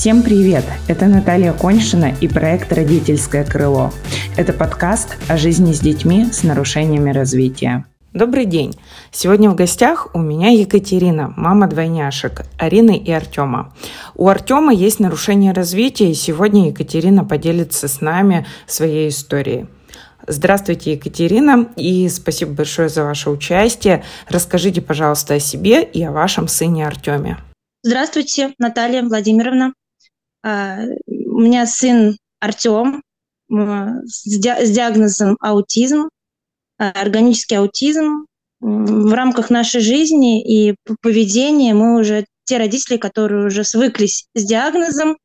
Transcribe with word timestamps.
Всем 0.00 0.22
привет! 0.22 0.64
Это 0.88 1.04
Наталья 1.04 1.52
Коньшина 1.52 2.14
и 2.22 2.26
проект 2.26 2.72
«Родительское 2.72 3.44
крыло». 3.44 3.92
Это 4.34 4.54
подкаст 4.54 5.18
о 5.28 5.36
жизни 5.36 5.74
с 5.74 5.80
детьми 5.80 6.24
с 6.32 6.42
нарушениями 6.42 7.10
развития. 7.10 7.84
Добрый 8.14 8.46
день! 8.46 8.72
Сегодня 9.10 9.50
в 9.50 9.56
гостях 9.56 10.08
у 10.14 10.18
меня 10.18 10.52
Екатерина, 10.52 11.34
мама 11.36 11.66
двойняшек 11.66 12.46
Арины 12.56 12.96
и 12.96 13.12
Артема. 13.12 13.74
У 14.14 14.28
Артема 14.28 14.72
есть 14.72 15.00
нарушение 15.00 15.52
развития, 15.52 16.10
и 16.10 16.14
сегодня 16.14 16.68
Екатерина 16.68 17.22
поделится 17.26 17.86
с 17.86 18.00
нами 18.00 18.46
своей 18.66 19.10
историей. 19.10 19.66
Здравствуйте, 20.26 20.92
Екатерина, 20.92 21.68
и 21.76 22.08
спасибо 22.08 22.52
большое 22.52 22.88
за 22.88 23.04
ваше 23.04 23.28
участие. 23.28 24.02
Расскажите, 24.30 24.80
пожалуйста, 24.80 25.34
о 25.34 25.40
себе 25.40 25.82
и 25.82 26.02
о 26.02 26.10
вашем 26.10 26.48
сыне 26.48 26.86
Артеме. 26.86 27.36
Здравствуйте, 27.82 28.54
Наталья 28.58 29.02
Владимировна. 29.02 29.74
А, 30.42 30.78
у 31.06 31.40
меня 31.40 31.66
сын 31.66 32.16
Артем 32.40 33.02
с 33.48 34.70
диагнозом 34.70 35.36
аутизм, 35.40 36.08
а, 36.78 36.90
органический 36.90 37.58
аутизм. 37.58 38.26
В 38.60 39.12
рамках 39.14 39.50
нашей 39.50 39.80
жизни 39.80 40.42
и 40.42 40.76
поведения 41.00 41.72
мы 41.74 41.98
уже 41.98 42.26
те 42.44 42.58
родители, 42.58 42.96
которые 42.96 43.46
уже 43.46 43.64
свыклись 43.64 44.26
с 44.34 44.44
диагнозом, 44.44 45.16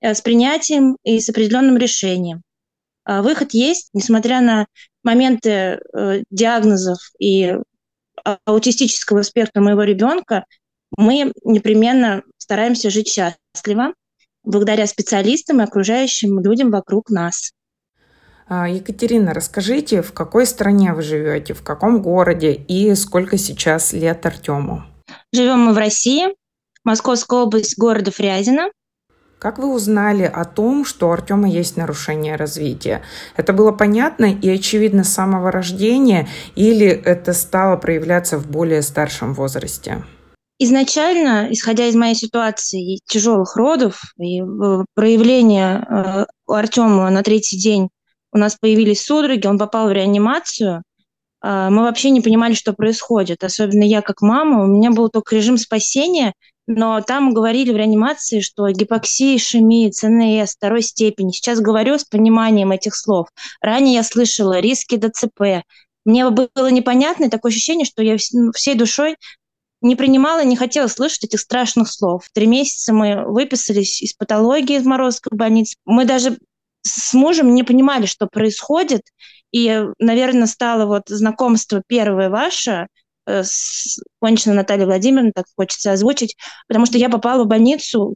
э, 0.00 0.14
с 0.14 0.20
принятием 0.20 0.96
и 1.04 1.20
с 1.20 1.28
определенным 1.28 1.76
решением. 1.76 2.42
А, 3.04 3.22
выход 3.22 3.52
есть, 3.52 3.90
несмотря 3.92 4.40
на 4.40 4.66
моменты 5.04 5.50
э, 5.50 6.22
диагнозов 6.30 6.98
и 7.18 7.54
аутистического 8.44 9.22
спектра 9.22 9.60
моего 9.60 9.82
ребенка, 9.82 10.44
мы 10.96 11.32
непременно 11.44 12.22
стараемся 12.38 12.90
жить 12.90 13.08
счастливо, 13.08 13.94
благодаря 14.50 14.86
специалистам 14.86 15.60
и 15.60 15.64
окружающим 15.64 16.40
людям 16.40 16.70
вокруг 16.70 17.10
нас. 17.10 17.52
А, 18.48 18.68
Екатерина, 18.68 19.32
расскажите, 19.32 20.02
в 20.02 20.12
какой 20.12 20.44
стране 20.44 20.92
вы 20.92 21.02
живете, 21.02 21.54
в 21.54 21.62
каком 21.62 22.02
городе 22.02 22.52
и 22.52 22.94
сколько 22.96 23.38
сейчас 23.38 23.92
лет 23.92 24.26
Артему? 24.26 24.82
Живем 25.32 25.60
мы 25.60 25.72
в 25.72 25.78
России, 25.78 26.34
Московская 26.82 27.40
область, 27.40 27.78
города 27.78 28.10
Фрязино. 28.10 28.70
Как 29.38 29.58
вы 29.58 29.72
узнали 29.72 30.24
о 30.24 30.44
том, 30.44 30.84
что 30.84 31.08
у 31.08 31.12
Артема 31.12 31.48
есть 31.48 31.76
нарушение 31.76 32.36
развития? 32.36 33.02
Это 33.36 33.52
было 33.52 33.72
понятно 33.72 34.24
и 34.24 34.50
очевидно 34.50 35.04
с 35.04 35.14
самого 35.14 35.50
рождения 35.50 36.28
или 36.56 36.88
это 36.88 37.32
стало 37.32 37.76
проявляться 37.76 38.36
в 38.36 38.46
более 38.48 38.82
старшем 38.82 39.32
возрасте? 39.32 40.04
Изначально, 40.62 41.48
исходя 41.50 41.86
из 41.86 41.94
моей 41.94 42.14
ситуации 42.14 42.98
тяжелых 43.06 43.56
родов 43.56 44.02
и 44.18 44.42
э, 44.42 44.44
проявления 44.94 45.86
э, 45.88 46.26
у 46.46 46.52
Артема 46.52 47.08
на 47.08 47.22
третий 47.22 47.56
день 47.56 47.88
у 48.30 48.36
нас 48.36 48.58
появились 48.60 49.02
судороги, 49.02 49.46
он 49.46 49.58
попал 49.58 49.88
в 49.88 49.92
реанимацию, 49.92 50.82
э, 51.42 51.68
мы 51.70 51.84
вообще 51.84 52.10
не 52.10 52.20
понимали, 52.20 52.52
что 52.52 52.74
происходит. 52.74 53.42
Особенно 53.42 53.84
я 53.84 54.02
как 54.02 54.20
мама, 54.20 54.62
у 54.62 54.66
меня 54.66 54.90
был 54.90 55.08
только 55.08 55.34
режим 55.34 55.56
спасения, 55.56 56.34
но 56.66 57.00
там 57.00 57.32
говорили 57.32 57.72
в 57.72 57.76
реанимации, 57.78 58.40
что 58.40 58.68
гипоксия, 58.68 59.36
ишемия, 59.36 59.90
ЦНС 59.90 60.56
второй 60.56 60.82
степени. 60.82 61.30
Сейчас 61.30 61.60
говорю 61.60 61.96
с 61.96 62.04
пониманием 62.04 62.70
этих 62.70 62.94
слов. 62.96 63.28
Ранее 63.62 63.94
я 63.94 64.02
слышала 64.02 64.60
риски 64.60 64.96
ДЦП. 64.96 65.64
Мне 66.04 66.28
было 66.28 66.70
непонятно, 66.70 67.30
такое 67.30 67.50
ощущение, 67.50 67.86
что 67.86 68.02
я 68.02 68.18
всей 68.54 68.74
душой 68.74 69.16
не 69.80 69.96
принимала, 69.96 70.44
не 70.44 70.56
хотела 70.56 70.88
слышать 70.88 71.24
этих 71.24 71.40
страшных 71.40 71.90
слов. 71.90 72.28
Три 72.32 72.46
месяца 72.46 72.92
мы 72.92 73.24
выписались 73.26 74.02
из 74.02 74.14
патологии 74.14 74.76
из 74.76 74.84
Морозской 74.84 75.36
больницы. 75.36 75.76
Мы 75.84 76.04
даже 76.04 76.38
с 76.82 77.14
мужем 77.14 77.54
не 77.54 77.62
понимали, 77.62 78.06
что 78.06 78.26
происходит. 78.26 79.02
И, 79.52 79.84
наверное, 79.98 80.46
стало 80.46 80.86
вот 80.86 81.08
знакомство 81.08 81.82
первое 81.86 82.30
ваше 82.30 82.86
э, 83.26 83.42
с 83.42 84.00
кончена 84.20 84.54
Натальей 84.54 84.86
Владимировной, 84.86 85.32
так 85.32 85.46
хочется 85.56 85.92
озвучить, 85.92 86.36
потому 86.68 86.86
что 86.86 86.98
я 86.98 87.08
попала 87.08 87.44
в 87.44 87.48
больницу 87.48 88.14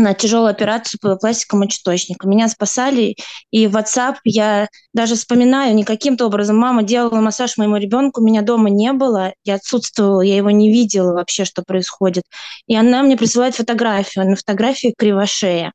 на 0.00 0.14
тяжелую 0.14 0.50
операцию 0.50 0.98
по 1.00 1.14
пластику 1.16 1.56
мочеточника. 1.56 2.26
Меня 2.26 2.48
спасали, 2.48 3.16
и 3.50 3.66
в 3.66 3.76
WhatsApp 3.76 4.16
я 4.24 4.68
даже 4.94 5.14
вспоминаю 5.14 5.74
не 5.74 5.84
каким-то 5.84 6.26
образом. 6.26 6.56
Мама 6.56 6.82
делала 6.82 7.20
массаж 7.20 7.56
моему 7.58 7.76
ребенку, 7.76 8.22
меня 8.22 8.42
дома 8.42 8.70
не 8.70 8.92
было, 8.92 9.34
я 9.44 9.56
отсутствовала, 9.56 10.22
я 10.22 10.36
его 10.36 10.50
не 10.50 10.72
видела 10.72 11.12
вообще, 11.12 11.44
что 11.44 11.62
происходит. 11.62 12.24
И 12.66 12.74
она 12.74 13.02
мне 13.02 13.16
присылает 13.16 13.54
фотографию, 13.54 14.28
на 14.28 14.36
фотографии 14.36 14.94
кривошея. 14.96 15.72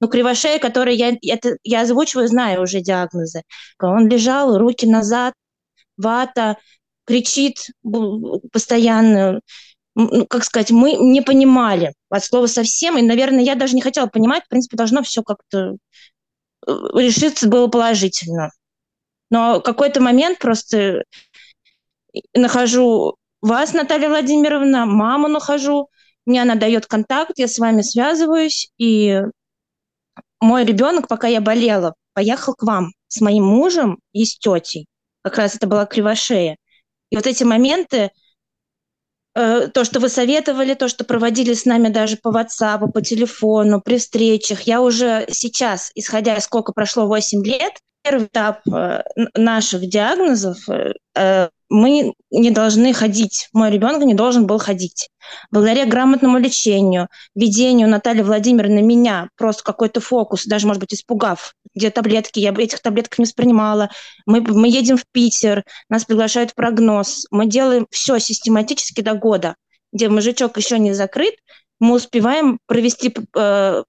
Ну, 0.00 0.08
кривошея, 0.08 0.58
который 0.58 0.96
я, 0.96 1.16
это, 1.22 1.56
я 1.64 1.82
озвучиваю, 1.82 2.28
знаю 2.28 2.62
уже 2.62 2.80
диагнозы. 2.80 3.42
Он 3.80 4.08
лежал, 4.08 4.56
руки 4.58 4.86
назад, 4.86 5.34
вата, 5.96 6.58
кричит 7.06 7.66
постоянно, 8.52 9.40
ну, 9.94 10.26
как 10.26 10.44
сказать, 10.44 10.70
мы 10.70 10.94
не 10.94 11.22
понимали 11.22 11.94
от 12.10 12.24
слова 12.24 12.46
совсем, 12.46 12.98
и, 12.98 13.02
наверное, 13.02 13.42
я 13.42 13.54
даже 13.54 13.74
не 13.74 13.80
хотела 13.80 14.06
понимать, 14.06 14.44
в 14.44 14.48
принципе, 14.48 14.76
должно 14.76 15.02
все 15.02 15.22
как-то 15.22 15.76
э, 16.66 16.72
решиться 16.94 17.48
было 17.48 17.68
положительно. 17.68 18.50
Но 19.30 19.60
какой-то 19.60 20.00
момент 20.00 20.38
просто 20.38 21.04
нахожу 22.34 23.16
вас, 23.40 23.72
Наталья 23.72 24.08
Владимировна, 24.08 24.86
маму 24.86 25.28
нахожу, 25.28 25.88
мне 26.26 26.42
она 26.42 26.56
дает 26.56 26.86
контакт, 26.86 27.32
я 27.36 27.46
с 27.46 27.58
вами 27.58 27.82
связываюсь, 27.82 28.70
и 28.78 29.20
мой 30.40 30.64
ребенок, 30.64 31.06
пока 31.08 31.28
я 31.28 31.40
болела, 31.40 31.94
поехал 32.14 32.54
к 32.54 32.62
вам 32.62 32.92
с 33.08 33.20
моим 33.20 33.44
мужем 33.44 34.00
и 34.12 34.24
с 34.24 34.36
тетей. 34.38 34.86
Как 35.22 35.38
раз 35.38 35.54
это 35.54 35.66
была 35.66 35.86
кривошея. 35.86 36.56
И 37.10 37.16
вот 37.16 37.26
эти 37.26 37.44
моменты, 37.44 38.10
Э, 38.10 38.23
то, 39.34 39.84
что 39.84 39.98
вы 40.00 40.08
советовали, 40.08 40.74
то, 40.74 40.88
что 40.88 41.04
проводили 41.04 41.54
с 41.54 41.64
нами 41.64 41.88
даже 41.88 42.16
по 42.16 42.28
WhatsApp, 42.28 42.90
по 42.92 43.02
телефону, 43.02 43.80
при 43.80 43.98
встречах. 43.98 44.62
Я 44.62 44.80
уже 44.80 45.26
сейчас, 45.28 45.90
исходя 45.94 46.36
из 46.36 46.44
сколько 46.44 46.72
прошло 46.72 47.06
8 47.06 47.44
лет, 47.44 47.72
первый 48.04 48.26
этап 48.26 48.60
э, 48.68 49.02
наших 49.34 49.88
диагнозов 49.88 50.58
э, 50.68 51.48
мы 51.74 52.14
не 52.30 52.50
должны 52.52 52.92
ходить. 52.92 53.48
Мой 53.52 53.70
ребенок 53.70 54.02
не 54.04 54.14
должен 54.14 54.46
был 54.46 54.58
ходить. 54.58 55.08
Благодаря 55.50 55.86
грамотному 55.86 56.38
лечению, 56.38 57.08
ведению 57.34 57.88
Натальи 57.88 58.22
Владимировны 58.22 58.80
меня, 58.80 59.28
просто 59.36 59.64
какой-то 59.64 60.00
фокус, 60.00 60.46
даже, 60.46 60.68
может 60.68 60.80
быть, 60.80 60.94
испугав, 60.94 61.54
где 61.74 61.90
таблетки, 61.90 62.38
я 62.38 62.52
этих 62.52 62.80
таблеток 62.80 63.18
не 63.18 63.24
воспринимала. 63.24 63.90
Мы, 64.24 64.40
мы 64.40 64.68
едем 64.68 64.96
в 64.96 65.04
Питер, 65.10 65.64
нас 65.88 66.04
приглашают 66.04 66.52
в 66.52 66.54
прогноз. 66.54 67.26
Мы 67.32 67.46
делаем 67.46 67.88
все 67.90 68.20
систематически 68.20 69.00
до 69.00 69.14
года, 69.14 69.56
где 69.92 70.08
мужичок 70.08 70.56
еще 70.56 70.78
не 70.78 70.92
закрыт, 70.92 71.34
мы 71.80 71.94
успеваем 71.94 72.60
провести 72.66 73.12
э, 73.36 73.82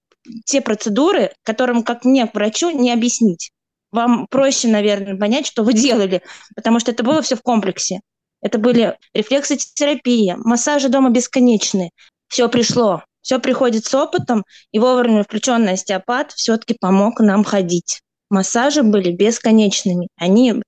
те 0.46 0.62
процедуры, 0.62 1.34
которым, 1.44 1.84
как 1.84 2.04
мне, 2.04 2.28
врачу, 2.34 2.72
не 2.72 2.92
объяснить 2.92 3.52
вам 3.96 4.28
проще, 4.30 4.68
наверное, 4.68 5.18
понять, 5.18 5.48
что 5.48 5.64
вы 5.64 5.74
делали, 5.74 6.22
потому 6.56 6.80
что 6.80 6.92
это 6.92 7.04
было 7.04 7.22
все 7.22 7.36
в 7.36 7.42
комплексе. 7.42 8.02
Это 8.42 8.60
были 8.60 8.98
рефлексотерапия, 9.14 10.38
массажи 10.38 10.90
дома 10.90 11.10
бесконечные. 11.10 11.90
Все 12.28 12.48
пришло, 12.48 13.04
все 13.22 13.40
приходит 13.40 13.86
с 13.86 13.96
опытом, 13.96 14.44
и 14.72 14.78
вовремя 14.78 15.24
включенный 15.24 15.74
остеопат 15.74 16.32
все-таки 16.34 16.78
помог 16.80 17.20
нам 17.20 17.44
ходить. 17.44 18.02
Массажи 18.30 18.84
были 18.84 19.12
бесконечными. 19.12 20.10
Они 20.18 20.62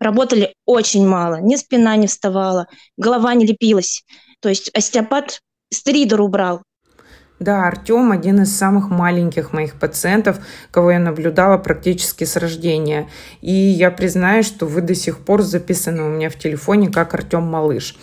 работали 0.00 0.54
очень 0.66 1.06
мало. 1.06 1.40
Ни 1.40 1.56
спина 1.56 1.96
не 1.96 2.06
вставала, 2.06 2.66
голова 2.96 3.34
не 3.34 3.46
лепилась. 3.46 4.04
То 4.40 4.48
есть 4.48 4.70
остеопат 4.74 5.40
стридер 5.72 6.20
убрал. 6.20 6.62
Да, 7.42 7.66
Артем 7.66 8.12
один 8.12 8.42
из 8.42 8.56
самых 8.56 8.88
маленьких 8.88 9.52
моих 9.52 9.74
пациентов, 9.74 10.38
кого 10.70 10.92
я 10.92 11.00
наблюдала 11.00 11.58
практически 11.58 12.22
с 12.22 12.36
рождения. 12.36 13.08
И 13.40 13.52
я 13.52 13.90
признаю, 13.90 14.44
что 14.44 14.66
вы 14.66 14.80
до 14.80 14.94
сих 14.94 15.18
пор 15.18 15.42
записаны 15.42 16.04
у 16.04 16.08
меня 16.08 16.30
в 16.30 16.38
телефоне 16.38 16.88
как 16.88 17.14
Артем 17.14 17.42
Малыш. 17.42 17.96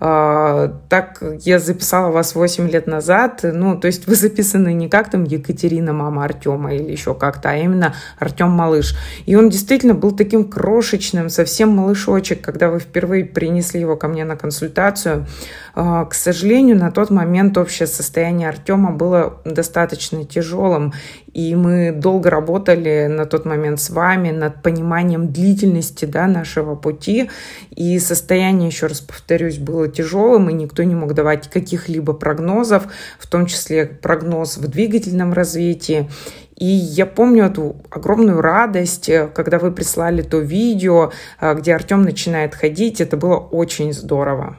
А, 0.00 0.68
так 0.88 1.22
я 1.40 1.58
записала 1.58 2.10
вас 2.10 2.34
8 2.34 2.68
лет 2.68 2.86
назад. 2.86 3.40
Ну, 3.42 3.78
то 3.78 3.86
есть 3.86 4.06
вы 4.06 4.14
записаны 4.14 4.74
не 4.74 4.88
как 4.88 5.10
там 5.10 5.24
Екатерина, 5.24 5.92
мама 5.92 6.24
Артема 6.24 6.74
или 6.74 6.90
еще 6.90 7.14
как-то, 7.14 7.50
а 7.50 7.56
именно 7.56 7.94
Артем 8.18 8.50
Малыш. 8.50 8.96
И 9.26 9.36
он 9.36 9.48
действительно 9.48 9.94
был 9.94 10.12
таким 10.12 10.44
крошечным, 10.44 11.28
совсем 11.28 11.70
малышочек, 11.70 12.42
когда 12.42 12.68
вы 12.68 12.80
впервые 12.80 13.24
принесли 13.24 13.80
его 13.80 13.96
ко 13.96 14.08
мне 14.08 14.24
на 14.24 14.36
консультацию. 14.36 15.26
А, 15.74 16.04
к 16.04 16.14
сожалению, 16.14 16.76
на 16.76 16.90
тот 16.90 17.10
момент 17.10 17.58
общее 17.58 17.86
состояние 17.86 18.48
Артема 18.48 18.92
было 18.92 19.40
достаточно 19.44 20.24
тяжелым. 20.24 20.92
И 21.34 21.56
мы 21.56 21.92
долго 21.92 22.30
работали 22.30 23.06
на 23.08 23.26
тот 23.26 23.44
момент 23.44 23.80
с 23.80 23.90
вами 23.90 24.30
над 24.30 24.62
пониманием 24.62 25.32
длительности 25.32 26.04
да, 26.04 26.28
нашего 26.28 26.76
пути. 26.76 27.28
И 27.70 27.98
состояние, 27.98 28.68
еще 28.68 28.86
раз 28.86 29.00
повторюсь, 29.00 29.58
было 29.58 29.88
тяжелым, 29.88 30.48
и 30.48 30.52
никто 30.52 30.84
не 30.84 30.94
мог 30.94 31.12
давать 31.12 31.50
каких-либо 31.50 32.12
прогнозов, 32.12 32.84
в 33.18 33.26
том 33.26 33.46
числе 33.46 33.84
прогноз 33.84 34.56
в 34.56 34.68
двигательном 34.68 35.32
развитии. 35.32 36.08
И 36.56 36.66
я 36.66 37.04
помню 37.04 37.46
эту 37.46 37.76
огромную 37.90 38.40
радость, 38.40 39.10
когда 39.34 39.58
вы 39.58 39.72
прислали 39.72 40.22
то 40.22 40.38
видео, 40.38 41.10
э, 41.40 41.54
где 41.54 41.74
Артем 41.74 42.02
начинает 42.02 42.54
ходить. 42.54 43.00
Это 43.00 43.16
было 43.16 43.36
очень 43.36 43.92
здорово. 43.92 44.56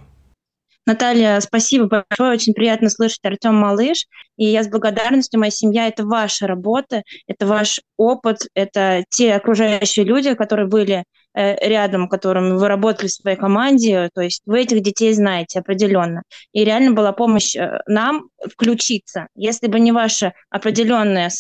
Наталья, 0.85 1.39
спасибо 1.39 1.87
большое, 1.87 2.33
очень 2.33 2.53
приятно 2.53 2.89
слышать 2.89 3.23
Артем 3.23 3.55
Малыш. 3.55 4.05
И 4.37 4.45
я 4.45 4.63
с 4.63 4.67
благодарностью, 4.67 5.39
моя 5.39 5.49
семья, 5.49 5.87
это 5.87 6.05
ваша 6.05 6.45
работа, 6.45 7.01
это 7.27 7.47
ваш 7.47 7.81
опыт, 7.97 8.47
это 8.53 9.03
те 9.09 9.33
окружающие 9.33 10.05
люди, 10.05 10.35
которые 10.35 10.67
были 10.67 11.03
э, 11.33 11.67
рядом, 11.67 12.07
которыми 12.07 12.55
вы 12.57 12.67
работали 12.67 13.07
в 13.07 13.13
своей 13.13 13.37
команде, 13.37 14.09
то 14.13 14.21
есть 14.21 14.41
вы 14.45 14.61
этих 14.61 14.81
детей 14.81 15.11
знаете 15.13 15.59
определенно. 15.59 16.21
И 16.51 16.63
реально 16.63 16.91
была 16.91 17.13
помощь 17.13 17.55
э, 17.55 17.79
нам 17.87 18.29
включиться. 18.53 19.27
Если 19.35 19.65
бы 19.65 19.79
не 19.79 19.91
ваша 19.91 20.33
определенная 20.51 21.31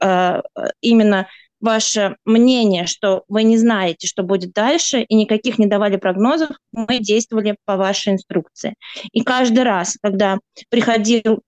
э, 0.00 0.42
именно 0.80 1.28
ваше 1.60 2.16
мнение, 2.24 2.86
что 2.86 3.24
вы 3.28 3.42
не 3.42 3.58
знаете, 3.58 4.06
что 4.06 4.22
будет 4.22 4.52
дальше, 4.52 5.02
и 5.02 5.14
никаких 5.14 5.58
не 5.58 5.66
давали 5.66 5.96
прогнозов, 5.96 6.50
мы 6.72 6.98
действовали 6.98 7.56
по 7.64 7.76
вашей 7.76 8.14
инструкции. 8.14 8.74
И 9.12 9.22
каждый 9.22 9.64
раз, 9.64 9.96
когда 10.02 10.38
приходил 10.68 11.42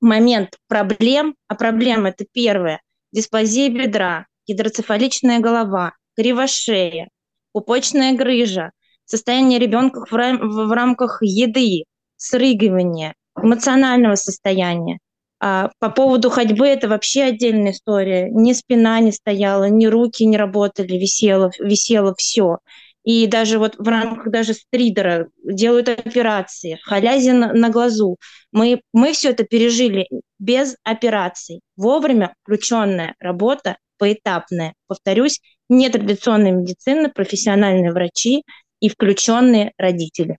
момент 0.00 0.56
проблем, 0.68 1.34
а 1.48 1.54
проблема 1.54 2.10
это 2.10 2.24
первое, 2.32 2.80
дисплазия 3.12 3.68
бедра, 3.68 4.26
гидроцефаличная 4.46 5.40
голова, 5.40 5.92
кривошея, 6.16 7.08
пупочная 7.52 8.14
грыжа, 8.14 8.70
состояние 9.04 9.58
ребенка 9.58 10.04
в, 10.06 10.12
рам- 10.12 10.38
в 10.38 10.72
рамках 10.72 11.18
еды, 11.22 11.84
срыгивания, 12.16 13.14
эмоционального 13.36 14.14
состояния, 14.14 14.98
а 15.40 15.70
по 15.78 15.90
поводу 15.90 16.28
ходьбы 16.28 16.66
это 16.68 16.88
вообще 16.88 17.24
отдельная 17.24 17.72
история. 17.72 18.28
Ни 18.30 18.52
спина 18.52 19.00
не 19.00 19.10
стояла, 19.10 19.68
ни 19.70 19.86
руки 19.86 20.26
не 20.26 20.36
работали, 20.36 20.98
висело, 20.98 21.50
висело 21.58 22.14
все. 22.16 22.58
И 23.02 23.26
даже 23.26 23.58
вот 23.58 23.76
в 23.78 23.88
рамках 23.88 24.30
даже 24.30 24.52
стридера 24.52 25.28
делают 25.42 25.88
операции, 25.88 26.78
халязин 26.82 27.40
на, 27.40 27.70
глазу. 27.70 28.18
Мы, 28.52 28.82
мы 28.92 29.12
все 29.14 29.30
это 29.30 29.44
пережили 29.44 30.06
без 30.38 30.76
операций. 30.84 31.60
Вовремя 31.76 32.34
включенная 32.42 33.14
работа, 33.18 33.78
поэтапная. 33.98 34.74
Повторюсь, 34.86 35.40
нетрадиционная 35.70 36.52
медицина, 36.52 37.08
профессиональные 37.08 37.92
врачи 37.92 38.42
и 38.80 38.90
включенные 38.90 39.72
родители. 39.78 40.36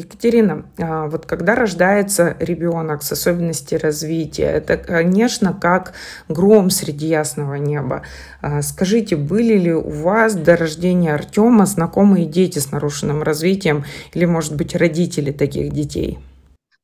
Екатерина, 0.00 0.66
а, 0.78 1.06
вот 1.06 1.26
когда 1.26 1.54
рождается 1.54 2.36
ребенок 2.38 3.02
с 3.02 3.12
особенностями 3.12 3.80
развития, 3.80 4.46
это, 4.46 4.76
конечно, 4.76 5.52
как 5.52 5.94
гром 6.28 6.70
среди 6.70 7.06
ясного 7.06 7.54
неба. 7.54 8.02
А, 8.42 8.62
скажите, 8.62 9.16
были 9.16 9.56
ли 9.56 9.72
у 9.72 9.88
вас 9.88 10.34
до 10.34 10.56
рождения 10.56 11.14
Артема 11.14 11.66
знакомые 11.66 12.26
дети 12.26 12.58
с 12.58 12.72
нарушенным 12.72 13.22
развитием 13.22 13.84
или, 14.12 14.24
может 14.24 14.56
быть, 14.56 14.74
родители 14.74 15.32
таких 15.32 15.72
детей? 15.72 16.18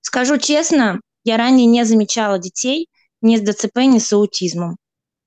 Скажу 0.01 0.39
честно, 0.39 1.01
я 1.25 1.37
ранее 1.37 1.67
не 1.67 1.85
замечала 1.85 2.39
детей 2.39 2.89
ни 3.23 3.37
с 3.37 3.41
ДЦП, 3.41 3.79
ни 3.79 3.99
с 3.99 4.13
аутизмом. 4.13 4.77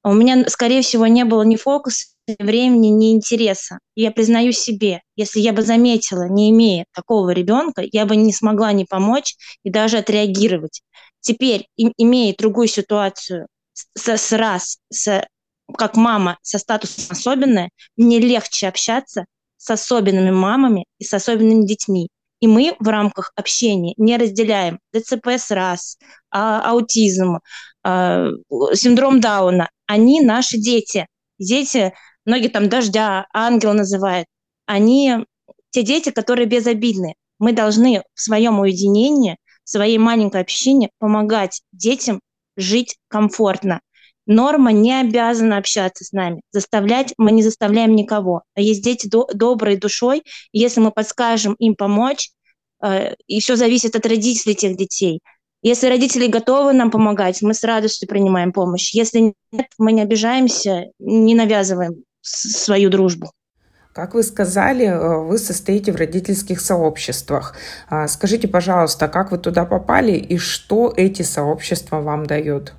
У 0.03 0.13
меня, 0.13 0.45
скорее 0.47 0.81
всего, 0.81 1.07
не 1.07 1.25
было 1.25 1.41
ни 1.43 1.57
фокуса, 1.57 2.05
времени, 2.39 2.87
ни 2.87 3.11
интереса. 3.13 3.79
Я 3.95 4.11
признаю 4.11 4.51
себе, 4.51 5.01
если 5.15 5.39
я 5.39 5.53
бы 5.53 5.61
заметила, 5.61 6.27
не 6.27 6.51
имея 6.51 6.85
такого 6.93 7.31
ребенка, 7.31 7.83
я 7.91 8.05
бы 8.05 8.15
не 8.15 8.33
смогла 8.33 8.71
не 8.71 8.85
помочь 8.85 9.35
и 9.63 9.69
даже 9.69 9.97
отреагировать. 9.97 10.81
Теперь, 11.21 11.67
имея 11.77 12.35
другую 12.37 12.67
ситуацию 12.67 13.47
с, 13.73 14.17
с 14.17 14.31
раз, 14.31 14.77
с, 14.89 15.25
как 15.77 15.95
мама 15.95 16.37
со 16.41 16.57
статусом 16.57 17.05
особенная, 17.09 17.69
мне 17.97 18.19
легче 18.19 18.67
общаться 18.67 19.25
с 19.57 19.69
особенными 19.69 20.31
мамами 20.31 20.85
и 20.97 21.03
с 21.03 21.13
особенными 21.13 21.65
детьми. 21.65 22.09
И 22.39 22.47
мы 22.47 22.75
в 22.79 22.87
рамках 22.87 23.31
общения 23.35 23.93
не 23.97 24.17
разделяем 24.17 24.79
ДЦП 24.93 25.27
с 25.27 25.51
раз, 25.51 25.97
а, 26.31 26.61
аутизм, 26.71 27.39
а, 27.83 28.29
синдром 28.73 29.19
Дауна. 29.19 29.69
Они 29.85 30.21
наши 30.21 30.57
дети. 30.57 31.05
Дети 31.37 31.93
многие 32.25 32.49
там 32.49 32.69
дождя, 32.69 33.27
ангел 33.33 33.73
называют, 33.73 34.27
они 34.65 35.25
те 35.71 35.83
дети, 35.83 36.11
которые 36.11 36.45
безобидны. 36.47 37.15
Мы 37.39 37.53
должны 37.53 38.03
в 38.13 38.21
своем 38.21 38.59
уединении, 38.59 39.37
в 39.63 39.69
своей 39.69 39.97
маленькой 39.97 40.41
общине 40.41 40.89
помогать 40.99 41.61
детям 41.71 42.19
жить 42.57 42.97
комфортно. 43.07 43.81
Норма 44.25 44.71
не 44.71 44.93
обязана 44.93 45.57
общаться 45.57 46.03
с 46.03 46.11
нами. 46.11 46.41
Заставлять 46.51 47.13
мы 47.17 47.31
не 47.31 47.41
заставляем 47.41 47.95
никого. 47.95 48.43
А 48.53 48.61
есть 48.61 48.83
дети 48.83 49.07
до, 49.07 49.27
доброй 49.33 49.77
душой. 49.77 50.23
Если 50.51 50.79
мы 50.81 50.91
подскажем 50.91 51.55
им 51.55 51.75
помочь, 51.75 52.29
э, 52.83 53.15
и 53.25 53.39
все 53.39 53.55
зависит 53.55 53.95
от 53.95 54.05
родителей 54.05 54.53
тех 54.53 54.77
детей. 54.77 55.21
Если 55.63 55.87
родители 55.87 56.27
готовы 56.27 56.73
нам 56.73 56.91
помогать, 56.91 57.41
мы 57.41 57.53
с 57.53 57.63
радостью 57.63 58.07
принимаем 58.07 58.53
помощь. 58.53 58.93
Если 58.93 59.33
нет, 59.51 59.67
мы 59.77 59.93
не 59.93 60.01
обижаемся, 60.01 60.85
не 60.99 61.33
навязываем 61.33 62.03
свою 62.29 62.89
дружбу. 62.89 63.31
Как 63.93 64.13
вы 64.13 64.23
сказали, 64.23 64.85
э, 64.85 65.17
вы 65.25 65.37
состоите 65.37 65.91
в 65.91 65.95
родительских 65.95 66.61
сообществах. 66.61 67.55
А, 67.89 68.07
скажите, 68.07 68.47
пожалуйста, 68.47 69.07
как 69.07 69.31
вы 69.31 69.39
туда 69.39 69.65
попали 69.65 70.13
и 70.13 70.37
что 70.37 70.93
эти 70.95 71.23
сообщества 71.23 71.99
вам 71.99 72.25
дают? 72.25 72.73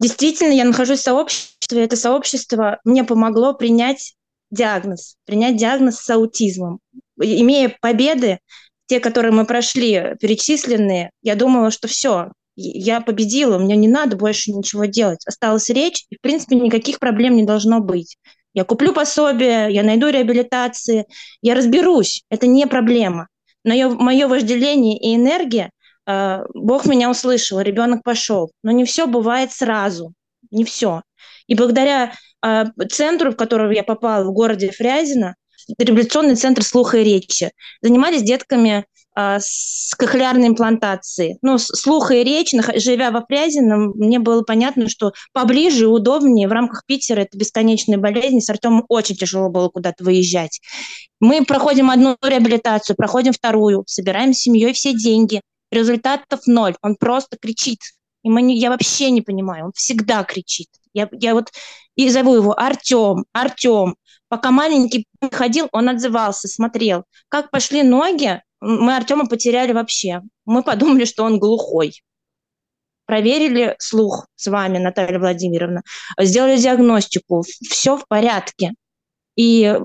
Действительно, 0.00 0.52
я 0.52 0.64
нахожусь 0.64 1.00
в 1.00 1.04
сообществе. 1.04 1.84
Это 1.84 1.96
сообщество 1.96 2.80
мне 2.84 3.04
помогло 3.04 3.54
принять 3.54 4.14
диагноз, 4.50 5.16
принять 5.24 5.56
диагноз 5.56 5.96
с 5.96 6.10
аутизмом. 6.10 6.80
Имея 7.18 7.74
победы, 7.80 8.40
те, 8.86 9.00
которые 9.00 9.32
мы 9.32 9.46
прошли, 9.46 10.14
перечисленные, 10.20 11.10
я 11.22 11.34
думала, 11.34 11.70
что 11.70 11.88
все, 11.88 12.32
я 12.56 13.00
победила, 13.00 13.58
мне 13.58 13.76
не 13.76 13.88
надо 13.88 14.16
больше 14.16 14.52
ничего 14.52 14.86
делать. 14.86 15.26
Осталась 15.26 15.68
речь, 15.68 16.06
и, 16.10 16.16
в 16.16 16.20
принципе, 16.20 16.56
никаких 16.56 16.98
проблем 16.98 17.36
не 17.36 17.44
должно 17.44 17.80
быть. 17.80 18.16
Я 18.56 18.64
куплю 18.64 18.94
пособие, 18.94 19.68
я 19.70 19.82
найду 19.82 20.08
реабилитации, 20.08 21.04
я 21.42 21.54
разберусь, 21.54 22.24
это 22.30 22.46
не 22.46 22.66
проблема. 22.66 23.28
Но 23.64 23.90
мое 23.90 24.26
вожделение 24.28 24.96
и 24.96 25.14
энергия, 25.14 25.70
э, 26.06 26.38
Бог 26.54 26.86
меня 26.86 27.10
услышал, 27.10 27.60
ребенок 27.60 28.02
пошел. 28.02 28.50
Но 28.62 28.70
не 28.70 28.86
все 28.86 29.06
бывает 29.06 29.52
сразу, 29.52 30.14
не 30.50 30.64
все. 30.64 31.02
И 31.46 31.54
благодаря 31.54 32.14
э, 32.42 32.64
центру, 32.90 33.32
в 33.32 33.36
который 33.36 33.74
я 33.76 33.82
попала 33.82 34.24
в 34.24 34.32
городе 34.32 34.70
Фрязино, 34.70 35.34
реабилитационный 35.78 36.36
центр 36.36 36.62
слуха 36.62 36.96
и 36.96 37.04
речи, 37.04 37.50
занимались 37.82 38.22
детками 38.22 38.86
с 39.16 39.94
кохлеарной 39.96 40.48
имплантацией. 40.48 41.38
Ну, 41.40 41.56
слух 41.58 42.10
и 42.10 42.22
речь, 42.22 42.54
живя 42.76 43.10
во 43.10 43.24
Фрязино, 43.24 43.92
мне 43.94 44.18
было 44.18 44.42
понятно, 44.42 44.88
что 44.88 45.12
поближе 45.32 45.84
и 45.84 45.86
удобнее 45.86 46.48
в 46.48 46.52
рамках 46.52 46.84
Питера 46.84 47.20
это 47.20 47.38
бесконечная 47.38 47.96
болезнь. 47.96 48.40
С 48.40 48.50
Артемом 48.50 48.84
очень 48.88 49.16
тяжело 49.16 49.48
было 49.48 49.68
куда-то 49.70 50.04
выезжать. 50.04 50.60
Мы 51.18 51.44
проходим 51.44 51.90
одну 51.90 52.16
реабилитацию, 52.22 52.94
проходим 52.94 53.32
вторую, 53.32 53.84
собираем 53.86 54.34
с 54.34 54.38
семьей 54.38 54.74
все 54.74 54.92
деньги. 54.92 55.40
Результатов 55.70 56.46
ноль. 56.46 56.76
Он 56.82 56.94
просто 56.94 57.38
кричит. 57.40 57.80
И 58.22 58.28
мы 58.28 58.42
не, 58.42 58.58
я 58.58 58.70
вообще 58.70 59.10
не 59.10 59.22
понимаю, 59.22 59.66
он 59.66 59.72
всегда 59.74 60.24
кричит. 60.24 60.68
Я, 60.92 61.08
я 61.12 61.34
вот 61.34 61.52
и 61.94 62.08
зову 62.10 62.34
его 62.34 62.58
Артем, 62.58 63.24
Артем. 63.32 63.96
Пока 64.28 64.50
маленький 64.50 65.06
ходил, 65.32 65.68
он 65.72 65.88
отзывался, 65.88 66.48
смотрел. 66.48 67.04
Как 67.28 67.50
пошли 67.50 67.82
ноги, 67.82 68.42
мы 68.66 68.96
Артема 68.96 69.26
потеряли 69.26 69.72
вообще. 69.72 70.22
Мы 70.44 70.62
подумали, 70.62 71.04
что 71.04 71.24
он 71.24 71.38
глухой. 71.38 72.02
Проверили 73.06 73.76
слух 73.78 74.26
с 74.34 74.48
вами, 74.48 74.78
Наталья 74.78 75.20
Владимировна, 75.20 75.82
сделали 76.20 76.56
диагностику, 76.56 77.44
все 77.68 77.96
в 77.96 78.08
порядке. 78.08 78.72
И 79.36 79.78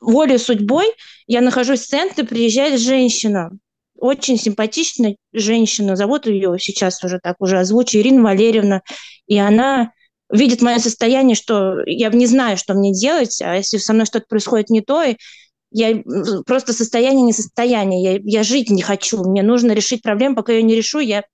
волей 0.00 0.38
судьбой 0.38 0.86
я 1.26 1.40
нахожусь 1.40 1.80
в 1.80 1.88
центре, 1.88 2.24
приезжает 2.24 2.80
женщина, 2.80 3.50
очень 3.96 4.38
симпатичная 4.38 5.16
женщина, 5.32 5.96
зовут 5.96 6.26
ее 6.26 6.56
сейчас 6.58 7.02
уже 7.02 7.18
так 7.20 7.36
уже 7.40 7.58
озвучу, 7.58 7.98
Ирина 7.98 8.22
Валерьевна, 8.22 8.82
и 9.26 9.36
она 9.36 9.92
видит 10.32 10.62
мое 10.62 10.78
состояние, 10.78 11.34
что 11.34 11.80
я 11.86 12.08
не 12.10 12.26
знаю, 12.26 12.56
что 12.56 12.74
мне 12.74 12.92
делать, 12.92 13.42
а 13.42 13.56
если 13.56 13.78
со 13.78 13.92
мной 13.92 14.06
что-то 14.06 14.26
происходит 14.28 14.70
не 14.70 14.80
то, 14.80 15.02
я 15.70 16.02
просто 16.46 16.72
состояние 16.72 17.22
не 17.22 17.32
состояние, 17.32 18.02
я, 18.02 18.20
я 18.22 18.42
жить 18.42 18.70
не 18.70 18.82
хочу, 18.82 19.22
мне 19.22 19.42
нужно 19.42 19.72
решить 19.72 20.02
проблему, 20.02 20.36
пока 20.36 20.52
я 20.52 20.62
не 20.62 20.74
решу, 20.74 20.98
я 20.98 21.24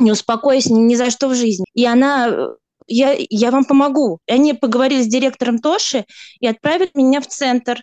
не 0.00 0.12
успокоюсь 0.12 0.66
ни, 0.66 0.80
ни 0.80 0.94
за 0.94 1.10
что 1.10 1.28
в 1.28 1.34
жизни. 1.34 1.66
И 1.74 1.84
она 1.84 2.28
э, 2.28 2.48
я, 2.86 3.16
я 3.18 3.50
вам 3.50 3.64
помогу. 3.64 4.20
И 4.26 4.32
они 4.32 4.54
поговорили 4.54 5.02
с 5.02 5.08
директором 5.08 5.58
Тоши 5.58 6.04
и 6.40 6.46
отправили 6.46 6.90
меня 6.94 7.20
в 7.20 7.26
центр. 7.26 7.82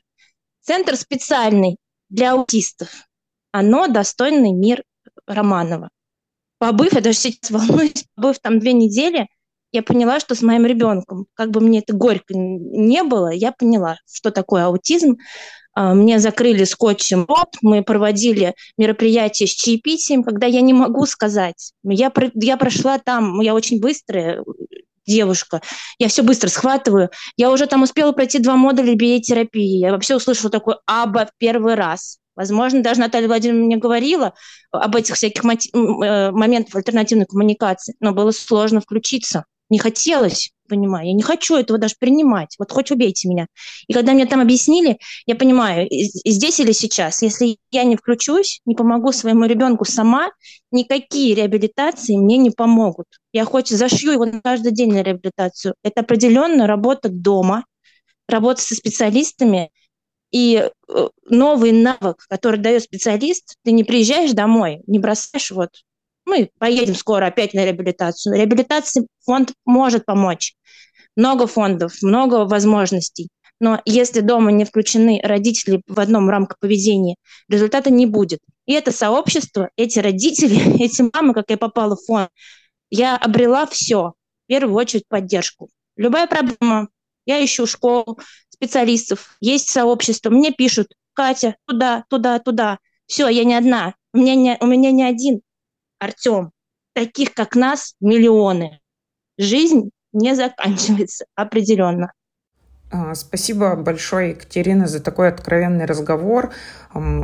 Центр 0.61 0.95
специальный 0.95 1.77
для 2.09 2.33
аутистов. 2.33 2.89
Оно 3.51 3.87
достойный 3.87 4.51
мир 4.51 4.83
Романова. 5.27 5.89
Побыв, 6.57 6.93
я 6.93 7.01
даже 7.01 7.17
сейчас 7.17 7.49
волнуюсь, 7.51 8.05
побыв 8.15 8.39
там 8.39 8.59
две 8.59 8.73
недели, 8.73 9.27
я 9.71 9.83
поняла, 9.83 10.19
что 10.19 10.35
с 10.35 10.41
моим 10.41 10.65
ребенком, 10.65 11.27
как 11.33 11.51
бы 11.51 11.59
мне 11.61 11.79
это 11.79 11.93
горько 11.93 12.33
не 12.33 13.03
было, 13.03 13.31
я 13.31 13.51
поняла, 13.51 13.97
что 14.11 14.31
такое 14.31 14.65
аутизм. 14.65 15.17
А, 15.73 15.93
мне 15.93 16.19
закрыли 16.19 16.63
скотчем 16.63 17.25
рот, 17.27 17.55
мы 17.61 17.83
проводили 17.83 18.55
мероприятие 18.77 19.47
с 19.47 19.51
чаепитием, 19.51 20.23
когда 20.23 20.47
я 20.47 20.61
не 20.61 20.73
могу 20.73 21.05
сказать. 21.05 21.73
Я, 21.83 22.11
я 22.35 22.57
прошла 22.57 22.97
там, 22.97 23.41
я 23.41 23.53
очень 23.53 23.81
быстрая 23.81 24.43
девушка, 25.05 25.61
я 25.99 26.07
все 26.07 26.23
быстро 26.23 26.47
схватываю. 26.47 27.09
Я 27.37 27.51
уже 27.51 27.67
там 27.67 27.83
успела 27.83 28.11
пройти 28.13 28.39
два 28.39 28.55
модуля 28.55 28.95
биотерапии. 28.95 29.79
Я 29.79 29.91
вообще 29.91 30.15
услышала 30.15 30.49
такой 30.49 30.75
«аба» 30.87 31.25
в 31.25 31.37
первый 31.37 31.75
раз. 31.75 32.19
Возможно, 32.35 32.81
даже 32.81 32.99
Наталья 32.99 33.27
Владимировна 33.27 33.65
мне 33.65 33.77
говорила 33.77 34.33
об 34.71 34.95
этих 34.95 35.15
всяких 35.15 35.43
э, 35.43 36.31
моментах 36.31 36.75
альтернативной 36.75 37.25
коммуникации, 37.25 37.95
но 38.01 38.13
было 38.13 38.31
сложно 38.31 38.81
включиться. 38.81 39.45
Не 39.69 39.79
хотелось, 39.79 40.51
понимаю, 40.69 41.07
я 41.07 41.13
не 41.13 41.23
хочу 41.23 41.55
этого 41.55 41.79
даже 41.79 41.95
принимать. 41.99 42.55
Вот 42.59 42.71
хоть 42.71 42.91
убейте 42.91 43.27
меня. 43.27 43.47
И 43.87 43.93
когда 43.93 44.13
мне 44.13 44.25
там 44.25 44.41
объяснили, 44.41 44.97
я 45.25 45.35
понимаю, 45.35 45.87
здесь 45.89 46.59
или 46.59 46.71
сейчас, 46.71 47.21
если 47.21 47.57
я 47.71 47.83
не 47.83 47.95
включусь, 47.95 48.61
не 48.65 48.75
помогу 48.75 49.11
своему 49.11 49.45
ребенку 49.45 49.85
сама, 49.85 50.29
никакие 50.71 51.33
реабилитации 51.33 52.15
мне 52.15 52.37
не 52.37 52.51
помогут. 52.51 53.07
Я 53.33 53.45
хоть 53.45 53.69
зашью 53.69 54.11
его 54.11 54.27
каждый 54.43 54.71
день 54.71 54.93
на 54.93 55.01
реабилитацию. 55.01 55.73
Это 55.83 56.01
определенно 56.01 56.67
работа 56.67 57.09
дома, 57.09 57.65
работа 58.27 58.61
со 58.61 58.75
специалистами, 58.75 59.71
и 60.31 60.69
э, 60.89 61.07
новый 61.29 61.71
навык, 61.71 62.25
который 62.27 62.59
дает 62.59 62.83
специалист, 62.83 63.55
ты 63.63 63.71
не 63.71 63.83
приезжаешь 63.83 64.33
домой, 64.33 64.81
не 64.85 64.99
бросаешь 64.99 65.51
вот 65.51 65.69
мы 66.25 66.49
поедем 66.59 66.95
скоро 66.95 67.27
опять 67.27 67.53
на 67.53 67.63
реабилитацию. 67.63 68.35
Реабилитации 68.35 69.07
фонд 69.23 69.53
может 69.65 70.05
помочь. 70.05 70.55
Много 71.15 71.47
фондов, 71.47 72.01
много 72.01 72.45
возможностей. 72.45 73.29
Но 73.59 73.81
если 73.85 74.19
дома 74.19 74.51
не 74.51 74.65
включены 74.65 75.21
родители 75.23 75.81
в 75.87 75.99
одном 75.99 76.29
рамках 76.29 76.59
поведения, 76.59 77.15
результата 77.47 77.89
не 77.89 78.05
будет. 78.05 78.39
И 78.65 78.73
это 78.73 78.91
сообщество, 78.91 79.69
эти 79.77 79.99
родители, 79.99 80.81
эти 80.83 81.03
мамы, 81.13 81.33
как 81.33 81.45
я 81.49 81.57
попала 81.57 81.95
в 81.95 82.03
фонд, 82.05 82.29
я 82.89 83.15
обрела 83.15 83.65
все. 83.67 84.13
В 84.43 84.47
первую 84.47 84.75
очередь 84.75 85.07
поддержку. 85.07 85.69
Любая 85.95 86.27
проблема, 86.27 86.89
я 87.25 87.43
ищу 87.43 87.65
школу, 87.65 88.19
специалистов, 88.49 89.37
есть 89.39 89.69
сообщество, 89.69 90.29
мне 90.29 90.51
пишут, 90.51 90.89
Катя, 91.13 91.55
туда, 91.65 92.03
туда, 92.09 92.39
туда. 92.39 92.79
Все, 93.07 93.29
я 93.29 93.45
не 93.45 93.55
одна. 93.55 93.95
У 94.13 94.17
меня 94.17 94.35
не, 94.35 94.57
у 94.59 94.65
меня 94.65 94.91
не 94.91 95.03
один 95.03 95.41
Артем, 96.05 96.51
таких, 96.93 97.33
как 97.33 97.55
нас, 97.55 97.95
миллионы. 97.99 98.79
Жизнь 99.37 99.91
не 100.13 100.35
заканчивается 100.35 101.25
определенно. 101.35 102.13
А, 102.91 103.13
спасибо 103.15 103.75
большое, 103.75 104.29
Екатерина, 104.29 104.87
за 104.87 105.01
такой 105.01 105.27
откровенный 105.27 105.85
разговор. 105.85 106.53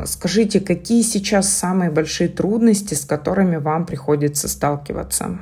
Скажите, 0.06 0.60
какие 0.60 1.02
сейчас 1.02 1.50
самые 1.50 1.92
большие 1.92 2.30
трудности, 2.30 2.94
с 2.94 3.06
которыми 3.06 3.58
вам 3.58 3.86
приходится 3.86 4.48
сталкиваться? 4.48 5.42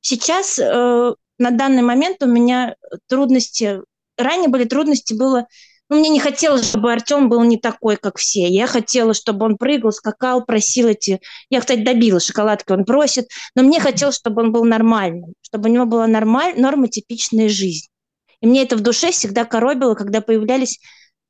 Сейчас, 0.00 0.58
э, 0.58 1.14
на 1.38 1.50
данный 1.50 1.82
момент 1.82 2.22
у 2.22 2.26
меня 2.26 2.74
трудности, 3.08 3.82
ранее 4.18 4.48
были 4.48 4.64
трудности, 4.64 5.14
было 5.14 5.46
ну, 5.92 5.98
мне 5.98 6.08
не 6.08 6.20
хотелось, 6.20 6.66
чтобы 6.66 6.90
Артем 6.90 7.28
был 7.28 7.44
не 7.44 7.58
такой, 7.58 7.96
как 7.96 8.16
все. 8.16 8.48
Я 8.48 8.66
хотела, 8.66 9.12
чтобы 9.12 9.44
он 9.44 9.58
прыгал, 9.58 9.92
скакал, 9.92 10.42
просил 10.42 10.88
эти... 10.88 11.20
Я, 11.50 11.60
кстати, 11.60 11.80
добила 11.80 12.18
шоколадки, 12.18 12.72
он 12.72 12.86
просит. 12.86 13.28
Но 13.54 13.62
мне 13.62 13.78
хотелось, 13.78 14.16
чтобы 14.16 14.40
он 14.40 14.52
был 14.52 14.64
нормальным, 14.64 15.34
чтобы 15.42 15.68
у 15.68 15.72
него 15.72 15.84
была 15.84 16.06
нормаль... 16.06 16.58
нормотипичная 16.58 17.50
жизнь. 17.50 17.88
И 18.40 18.46
мне 18.46 18.62
это 18.62 18.76
в 18.76 18.80
душе 18.80 19.12
всегда 19.12 19.44
коробило, 19.44 19.94
когда 19.94 20.22
появлялись 20.22 20.80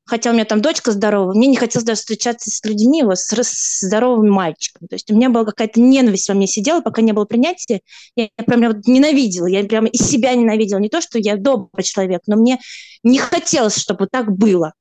хотя 0.05 0.29
у 0.29 0.33
меня 0.33 0.45
там 0.45 0.61
дочка 0.61 0.91
здоровая, 0.91 1.35
мне 1.35 1.47
не 1.47 1.55
хотелось 1.55 1.85
даже 1.85 1.99
встречаться 1.99 2.49
с 2.49 2.63
людьми, 2.65 3.03
вот, 3.03 3.17
с, 3.17 3.31
с 3.31 3.81
здоровым 3.81 4.29
мальчиком. 4.29 4.87
То 4.87 4.95
есть 4.95 5.09
у 5.11 5.15
меня 5.15 5.29
была 5.29 5.45
какая-то 5.45 5.79
ненависть 5.79 6.27
во 6.29 6.35
мне 6.35 6.47
сидела, 6.47 6.81
пока 6.81 7.01
не 7.01 7.13
было 7.13 7.25
принятия. 7.25 7.81
Я, 8.15 8.29
я 8.37 8.43
прям 8.43 8.61
вот 8.67 8.85
ненавидела, 8.87 9.47
я 9.47 9.63
прямо 9.63 9.87
из 9.87 10.01
себя 10.01 10.33
ненавидела. 10.35 10.79
Не 10.79 10.89
то, 10.89 11.01
что 11.01 11.19
я 11.19 11.37
добрый 11.37 11.83
человек, 11.83 12.21
но 12.27 12.35
мне 12.35 12.59
не 13.03 13.17
хотелось, 13.17 13.77
чтобы 13.77 14.07
так 14.11 14.31
было. 14.31 14.73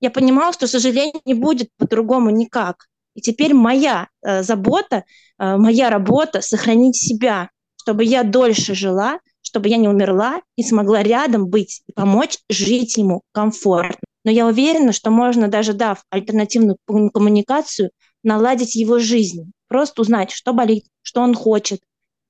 Я 0.00 0.10
понимала, 0.10 0.52
что, 0.52 0.66
к 0.66 0.70
сожалению, 0.70 1.20
не 1.24 1.34
будет 1.34 1.68
по-другому 1.76 2.30
никак. 2.30 2.86
И 3.14 3.20
теперь 3.20 3.52
моя 3.52 4.08
э, 4.22 4.44
забота, 4.44 5.04
э, 5.38 5.56
моя 5.56 5.90
работа— 5.90 6.40
сохранить 6.42 6.96
себя, 6.96 7.50
чтобы 7.76 8.04
я 8.04 8.22
дольше 8.22 8.74
жила, 8.74 9.18
чтобы 9.42 9.68
я 9.68 9.76
не 9.76 9.88
умерла 9.88 10.40
и 10.56 10.62
смогла 10.62 11.02
рядом 11.02 11.48
быть 11.48 11.82
и 11.88 11.92
помочь 11.92 12.38
жить 12.48 12.96
ему 12.96 13.22
комфортно. 13.32 14.07
Но 14.28 14.32
я 14.32 14.46
уверена, 14.46 14.92
что 14.92 15.10
можно, 15.10 15.48
даже 15.48 15.72
дав 15.72 16.04
альтернативную 16.10 16.76
коммуникацию, 16.86 17.92
наладить 18.22 18.74
его 18.74 18.98
жизнь. 18.98 19.52
Просто 19.68 20.02
узнать, 20.02 20.32
что 20.32 20.52
болит, 20.52 20.84
что 21.00 21.22
он 21.22 21.34
хочет. 21.34 21.80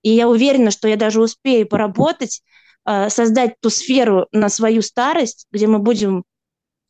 И 0.03 0.11
я 0.11 0.29
уверена, 0.29 0.71
что 0.71 0.87
я 0.87 0.95
даже 0.95 1.21
успею 1.21 1.67
поработать, 1.67 2.41
э, 2.87 3.11
создать 3.11 3.59
ту 3.59 3.69
сферу 3.69 4.29
на 4.31 4.49
свою 4.49 4.81
старость, 4.81 5.49
где 5.51 5.67
мы 5.67 5.81
будем, 5.81 6.23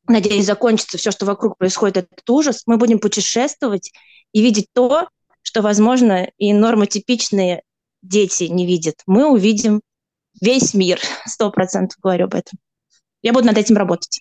надеюсь, 0.06 0.44
закончится 0.44 0.98
все, 0.98 1.10
что 1.10 1.24
вокруг 1.24 1.56
происходит, 1.56 1.96
этот 1.96 2.28
ужас. 2.28 2.64
Мы 2.66 2.76
будем 2.76 2.98
путешествовать 2.98 3.92
и 4.32 4.42
видеть 4.42 4.66
то, 4.74 5.08
что, 5.40 5.62
возможно, 5.62 6.30
и 6.36 6.52
нормотипичные 6.52 7.62
дети 8.02 8.44
не 8.44 8.66
видят. 8.66 8.96
Мы 9.06 9.26
увидим 9.26 9.80
весь 10.38 10.74
мир, 10.74 11.00
сто 11.24 11.50
процентов 11.50 11.98
говорю 12.02 12.26
об 12.26 12.34
этом. 12.34 12.58
Я 13.22 13.32
буду 13.32 13.46
над 13.46 13.56
этим 13.56 13.78
работать. 13.78 14.20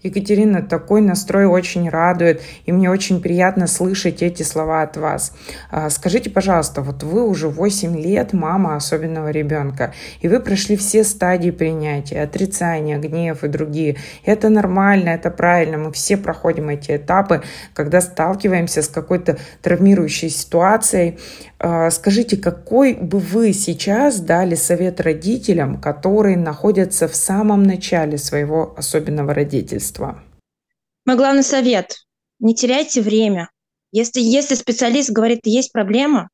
Екатерина, 0.00 0.62
такой 0.62 1.00
настрой 1.00 1.46
очень 1.46 1.88
радует, 1.88 2.40
и 2.66 2.70
мне 2.70 2.88
очень 2.88 3.20
приятно 3.20 3.66
слышать 3.66 4.22
эти 4.22 4.44
слова 4.44 4.82
от 4.82 4.96
вас. 4.96 5.32
А, 5.72 5.90
скажите, 5.90 6.30
пожалуйста, 6.30 6.82
вот 6.82 7.02
вы 7.02 7.28
уже 7.28 7.48
8 7.48 7.98
лет 8.00 8.32
мама 8.32 8.76
особенного 8.76 9.32
ребенка, 9.32 9.92
и 10.20 10.28
вы 10.28 10.38
прошли 10.38 10.76
все 10.76 11.02
стадии 11.02 11.50
принятия, 11.50 12.22
отрицания, 12.22 12.96
гнев 12.96 13.42
и 13.42 13.48
другие. 13.48 13.96
Это 14.24 14.50
нормально, 14.50 15.08
это 15.08 15.32
правильно, 15.32 15.78
мы 15.78 15.90
все 15.90 16.16
проходим 16.16 16.68
эти 16.68 16.96
этапы, 16.96 17.42
когда 17.74 18.00
сталкиваемся 18.00 18.82
с 18.82 18.88
какой-то 18.88 19.38
травмирующей 19.62 20.30
ситуацией. 20.30 21.18
А, 21.58 21.90
скажите, 21.90 22.36
какой 22.36 22.94
бы 22.94 23.18
вы 23.18 23.52
сейчас 23.52 24.20
дали 24.20 24.54
совет 24.54 25.00
родителям, 25.00 25.80
которые 25.80 26.36
находятся 26.36 27.08
в 27.08 27.16
самом 27.16 27.64
начале 27.64 28.16
своего 28.16 28.74
особенного 28.76 29.34
родительства? 29.34 29.87
Мой 31.04 31.16
главный 31.16 31.42
совет– 31.42 31.96
не 32.40 32.54
теряйте 32.54 33.00
время. 33.00 33.50
Если, 33.90 34.20
если 34.20 34.54
специалист 34.54 35.10
говорит, 35.10 35.40
есть 35.44 35.72
проблема, 35.72 36.28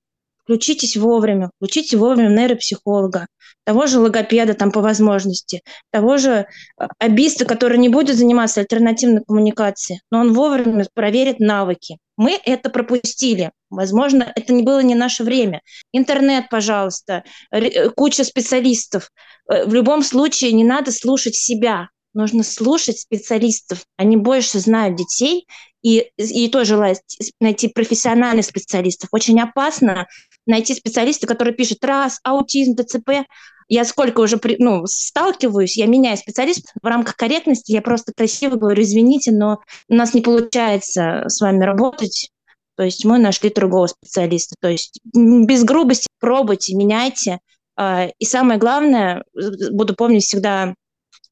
включитесь 0.44 0.96
вовремя, 0.96 1.50
включите 1.56 1.96
вовремя 1.96 2.28
нейропсихолога, 2.28 3.26
того 3.64 3.86
же 3.86 3.98
логопеда 3.98 4.54
там 4.54 4.70
по 4.70 4.80
возможности, 4.80 5.62
того 5.90 6.18
же 6.18 6.30
э, 6.30 6.86
абиста, 6.98 7.46
который 7.46 7.78
не 7.78 7.88
будет 7.88 8.16
заниматься 8.16 8.60
альтернативной 8.60 9.22
коммуникацией, 9.24 10.00
но 10.10 10.20
он 10.20 10.34
вовремя 10.34 10.86
проверит 10.92 11.40
навыки. 11.40 11.98
Мы 12.16 12.38
это 12.44 12.70
пропустили. 12.70 13.50
Возможно, 13.70 14.30
это 14.36 14.52
не 14.52 14.62
было 14.62 14.80
не 14.80 14.94
наше 14.94 15.24
время. 15.24 15.62
Интернет, 15.92 16.48
пожалуйста, 16.50 17.24
э, 17.50 17.88
куча 17.90 18.24
специалистов. 18.24 19.10
Э, 19.48 19.64
в 19.64 19.72
любом 19.72 20.02
случае 20.02 20.52
не 20.52 20.64
надо 20.64 20.92
слушать 20.92 21.34
себя. 21.34 21.88
Нужно 22.14 22.42
слушать 22.42 23.00
специалистов. 23.00 23.84
Они 23.96 24.16
больше 24.16 24.60
знают 24.60 24.96
детей 24.96 25.46
и, 25.82 26.10
и 26.16 26.48
тоже 26.48 26.70
желаю 26.70 26.96
найти 27.40 27.68
профессиональных 27.68 28.46
специалистов. 28.46 29.08
Очень 29.12 29.40
опасно 29.40 30.06
найти 30.46 30.74
специалиста, 30.74 31.26
который 31.26 31.52
пишет 31.52 31.84
раз, 31.84 32.20
аутизм, 32.22 32.74
ДЦП. 32.76 33.26
Я 33.68 33.84
сколько 33.84 34.20
уже 34.20 34.40
ну, 34.58 34.86
сталкиваюсь, 34.86 35.76
я 35.76 35.86
меняю 35.86 36.16
специалист 36.16 36.72
в 36.82 36.86
рамках 36.86 37.16
корректности, 37.16 37.72
я 37.72 37.82
просто 37.82 38.12
красиво 38.14 38.56
говорю, 38.56 38.82
извините, 38.82 39.32
но 39.32 39.60
у 39.88 39.94
нас 39.94 40.12
не 40.14 40.20
получается 40.20 41.24
с 41.26 41.40
вами 41.40 41.64
работать, 41.64 42.30
то 42.76 42.82
есть 42.82 43.04
мы 43.04 43.18
нашли 43.18 43.50
другого 43.50 43.86
специалиста. 43.86 44.56
То 44.60 44.68
есть 44.68 45.00
без 45.12 45.64
грубости 45.64 46.06
пробуйте, 46.20 46.74
меняйте. 46.74 47.38
А, 47.76 48.08
и 48.18 48.24
самое 48.24 48.58
главное, 48.58 49.24
буду 49.72 49.94
помнить 49.94 50.24
всегда 50.24 50.74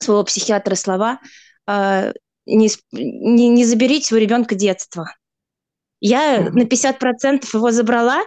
своего 0.02 0.24
психиатра 0.24 0.74
слова, 0.74 1.20
а, 1.66 2.12
не, 2.46 2.70
не, 2.92 3.48
не 3.48 3.64
заберите 3.64 4.14
у 4.14 4.18
ребенка 4.18 4.54
детство. 4.54 5.14
Я 6.00 6.50
на 6.50 6.64
50% 6.64 7.46
его 7.52 7.70
забрала 7.70 8.22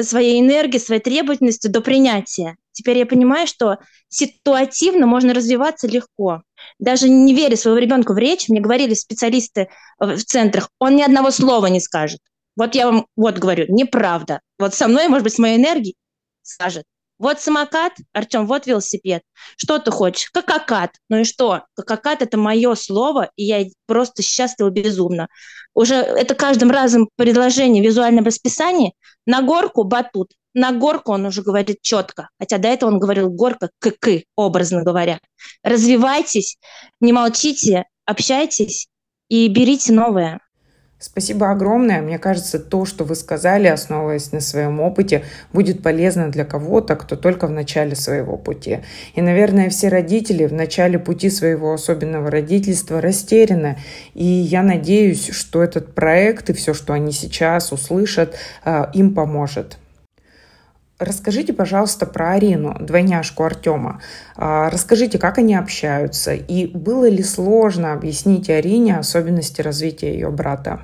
своей 0.00 0.40
энергией, 0.40 0.82
своей 0.82 1.00
требовательностью 1.00 1.70
до 1.70 1.80
принятия. 1.80 2.56
Теперь 2.72 2.98
я 2.98 3.06
понимаю, 3.06 3.46
что 3.46 3.78
ситуативно 4.08 5.06
можно 5.06 5.34
развиваться 5.34 5.86
легко. 5.88 6.42
Даже 6.78 7.08
не 7.08 7.34
веря 7.34 7.56
своего 7.56 7.78
ребенка 7.78 8.12
в 8.12 8.18
речь, 8.18 8.48
мне 8.48 8.60
говорили 8.60 8.94
специалисты 8.94 9.68
в 9.98 10.18
центрах, 10.18 10.70
он 10.78 10.96
ни 10.96 11.02
одного 11.02 11.30
слова 11.30 11.66
не 11.66 11.80
скажет. 11.80 12.20
Вот 12.56 12.74
я 12.74 12.86
вам 12.86 13.06
вот 13.16 13.38
говорю, 13.38 13.66
неправда. 13.68 14.40
Вот 14.58 14.74
со 14.74 14.88
мной, 14.88 15.08
может 15.08 15.24
быть, 15.24 15.34
с 15.34 15.38
моей 15.38 15.58
энергией 15.58 15.96
скажет. 16.42 16.84
Вот 17.18 17.40
самокат, 17.40 17.94
Артем, 18.12 18.46
вот 18.46 18.66
велосипед. 18.66 19.22
Что 19.56 19.78
ты 19.78 19.90
хочешь? 19.90 20.30
Какакат. 20.30 20.92
Ну 21.08 21.18
и 21.18 21.24
что? 21.24 21.64
Какакат– 21.74 22.22
это 22.22 22.36
мое 22.38 22.74
слово, 22.76 23.30
и 23.34 23.44
я 23.44 23.64
просто 23.86 24.22
счастлива 24.22 24.70
безумно. 24.70 25.28
Уже 25.74 25.94
это 25.94 26.34
каждым 26.34 26.70
разом 26.70 27.08
предложение 27.16 27.82
в 27.82 27.86
визуальном 27.86 28.24
расписании. 28.24 28.94
На 29.26 29.42
горку– 29.42 29.82
батут. 29.84 30.32
На 30.54 30.72
горку 30.72 31.12
он 31.12 31.26
уже 31.26 31.42
говорит 31.42 31.82
четко. 31.82 32.30
Хотя 32.38 32.58
до 32.58 32.68
этого 32.68 32.90
он 32.90 32.98
говорил 32.98 33.30
горка 33.30 33.70
к 33.78 33.92
образно 34.36 34.82
говоря. 34.82 35.20
Развивайтесь, 35.62 36.56
не 37.00 37.12
молчите, 37.12 37.84
общайтесь 38.06 38.88
и 39.28 39.48
берите 39.48 39.92
новое. 39.92 40.40
Спасибо 41.00 41.52
огромное. 41.52 42.02
Мне 42.02 42.18
кажется, 42.18 42.58
то, 42.58 42.84
что 42.84 43.04
вы 43.04 43.14
сказали, 43.14 43.68
основываясь 43.68 44.32
на 44.32 44.40
своем 44.40 44.80
опыте, 44.80 45.22
будет 45.52 45.80
полезно 45.80 46.28
для 46.28 46.44
кого-то, 46.44 46.96
кто 46.96 47.14
только 47.14 47.46
в 47.46 47.52
начале 47.52 47.94
своего 47.94 48.36
пути. 48.36 48.80
И, 49.14 49.22
наверное, 49.22 49.70
все 49.70 49.90
родители 49.90 50.44
в 50.46 50.52
начале 50.52 50.98
пути 50.98 51.30
своего 51.30 51.72
особенного 51.72 52.32
родительства 52.32 53.00
растеряны. 53.00 53.78
И 54.14 54.24
я 54.24 54.64
надеюсь, 54.64 55.30
что 55.30 55.62
этот 55.62 55.94
проект 55.94 56.50
и 56.50 56.52
все, 56.52 56.74
что 56.74 56.94
они 56.94 57.12
сейчас 57.12 57.70
услышат, 57.70 58.36
э, 58.64 58.86
им 58.92 59.14
поможет. 59.14 59.78
Расскажите, 60.98 61.52
пожалуйста, 61.52 62.06
про 62.06 62.32
Арину, 62.32 62.76
двойняшку 62.80 63.44
Артема. 63.44 64.02
Э, 64.36 64.68
расскажите, 64.68 65.18
как 65.18 65.38
они 65.38 65.54
общаются, 65.54 66.34
и 66.34 66.66
было 66.66 67.08
ли 67.08 67.22
сложно 67.22 67.92
объяснить 67.92 68.50
Арине 68.50 68.98
особенности 68.98 69.60
развития 69.60 70.12
ее 70.12 70.30
брата? 70.30 70.82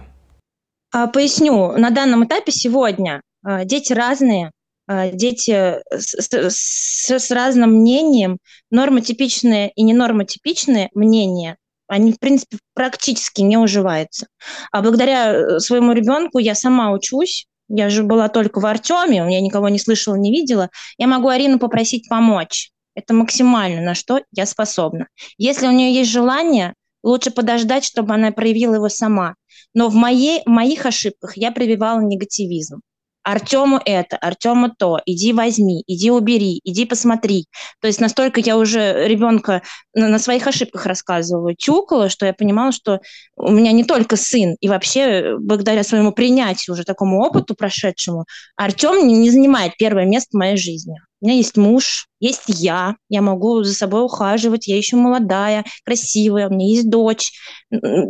А, 0.92 1.09
поясню. 1.09 1.73
На 1.76 1.90
данном 1.90 2.25
этапе 2.25 2.52
сегодня 2.52 3.21
а, 3.44 3.64
дети 3.64 3.92
разные, 3.92 4.52
а, 4.87 5.11
дети 5.11 5.80
с, 5.90 6.14
с, 6.30 7.11
с 7.11 7.30
разным 7.33 7.73
мнением, 7.80 8.38
нормотипичные 8.71 9.73
и 9.75 9.83
ненормотипичные 9.83 10.90
мнения, 10.94 11.56
они, 11.88 12.12
в 12.12 12.21
принципе, 12.21 12.59
практически 12.75 13.42
не 13.42 13.56
уживаются. 13.56 14.28
А 14.73 14.83
благодаря 14.83 15.33
э, 15.33 15.59
своему 15.59 15.92
ребенку 15.92 16.38
я 16.38 16.54
сама 16.54 16.92
учусь, 16.92 17.47
я 17.68 17.88
же 17.90 18.02
была 18.02 18.28
только 18.28 18.61
в 18.61 18.66
Артеме, 18.66 19.16
я 19.16 19.40
никого 19.40 19.68
не 19.68 19.78
слышала, 19.78 20.14
не 20.14 20.30
видела. 20.30 20.71
Я 20.99 21.06
могу 21.06 21.28
Арину 21.28 21.59
попросить 21.59 22.09
помочь. 22.09 22.71
Это 22.94 23.14
максимально, 23.14 23.80
на 23.80 23.94
что 23.94 24.21
я 24.33 24.47
способна. 24.47 25.09
Если 25.37 25.66
у 25.66 25.73
нее 25.73 25.92
есть 25.94 26.11
желание, 26.11 26.75
лучше 27.02 27.30
подождать, 27.30 27.85
чтобы 27.85 28.14
она 28.14 28.30
проявила 28.30 28.76
его 28.76 28.88
сама. 28.88 29.35
Но 29.75 29.88
в, 29.88 29.94
моей, 29.94 30.42
в 30.44 30.49
моих 30.49 30.87
ошибках 30.87 31.37
я 31.37 31.50
прививала 31.50 32.00
негативизм. 32.00 32.80
Артему 33.24 33.80
это, 33.84 34.16
Артему 34.18 34.70
то, 34.70 35.00
иди 35.06 35.32
возьми, 35.32 35.82
иди 35.86 36.10
убери, 36.10 36.60
иди 36.62 36.84
посмотри. 36.84 37.46
То 37.80 37.86
есть 37.86 38.00
настолько 38.00 38.40
я 38.40 38.58
уже 38.58 39.08
ребенка 39.08 39.62
на, 39.94 40.08
на 40.08 40.18
своих 40.18 40.46
ошибках 40.46 40.86
рассказывала, 40.86 41.54
тюкала, 41.54 42.10
что 42.10 42.26
я 42.26 42.34
понимала, 42.34 42.70
что 42.70 43.00
у 43.36 43.50
меня 43.50 43.72
не 43.72 43.84
только 43.84 44.16
сын, 44.16 44.56
и 44.60 44.68
вообще 44.68 45.36
благодаря 45.38 45.82
своему 45.82 46.12
принятию, 46.12 46.74
уже 46.74 46.84
такому 46.84 47.20
опыту 47.22 47.54
прошедшему, 47.54 48.26
Артем 48.56 49.06
не, 49.08 49.16
не 49.16 49.30
занимает 49.30 49.76
первое 49.78 50.04
место 50.04 50.30
в 50.32 50.38
моей 50.38 50.56
жизни. 50.56 51.00
У 51.20 51.26
меня 51.26 51.38
есть 51.38 51.56
муж, 51.56 52.08
есть 52.20 52.42
я, 52.48 52.96
я 53.08 53.22
могу 53.22 53.62
за 53.62 53.72
собой 53.72 54.04
ухаживать, 54.04 54.66
я 54.66 54.76
еще 54.76 54.96
молодая, 54.96 55.64
красивая, 55.82 56.48
у 56.48 56.52
меня 56.52 56.66
есть 56.66 56.90
дочь. 56.90 57.32